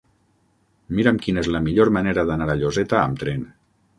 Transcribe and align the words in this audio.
Mira'm 0.99 1.19
quina 1.25 1.43
és 1.43 1.51
la 1.57 1.61
millor 1.67 1.93
manera 1.99 2.25
d'anar 2.31 2.47
a 2.53 2.57
Lloseta 2.63 3.01
amb 3.05 3.21
tren. 3.25 3.45